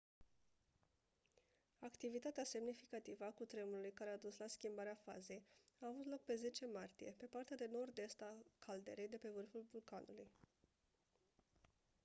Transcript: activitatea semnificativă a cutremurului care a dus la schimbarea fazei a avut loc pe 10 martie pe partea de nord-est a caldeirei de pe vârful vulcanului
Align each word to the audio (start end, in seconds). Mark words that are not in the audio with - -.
activitatea 1.81 2.43
semnificativă 2.43 3.25
a 3.25 3.31
cutremurului 3.31 3.91
care 3.91 4.09
a 4.09 4.17
dus 4.17 4.37
la 4.37 4.47
schimbarea 4.47 4.95
fazei 5.05 5.43
a 5.79 5.87
avut 5.87 6.05
loc 6.09 6.23
pe 6.25 6.35
10 6.35 6.65
martie 6.73 7.13
pe 7.17 7.25
partea 7.25 7.57
de 7.57 7.69
nord-est 7.71 8.21
a 8.21 8.43
caldeirei 8.59 9.07
de 9.07 9.17
pe 9.17 9.29
vârful 9.35 9.65
vulcanului 9.71 10.31